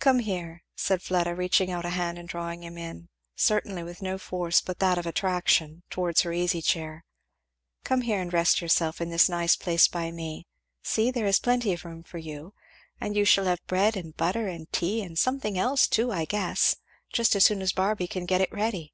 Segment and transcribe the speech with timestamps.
[0.00, 4.60] "Come here," said Fleda, reaching out a hand and drawing him, certainly with no force
[4.60, 7.04] but that of attraction, towards her easy chair,
[7.84, 10.48] "come here and rest yourself in this nice place by me
[10.82, 12.52] see, there is plenty of room for you;
[13.00, 16.74] and you shall have bread and butter and tea, and something else too, I guess,
[17.12, 18.92] just as soon as Barby can get it ready."